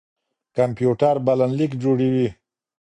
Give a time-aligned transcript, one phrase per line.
[0.55, 2.27] کمپيوټر بلنليک جوړوي.